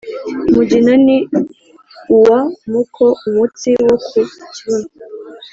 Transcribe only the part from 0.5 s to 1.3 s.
Mugina ni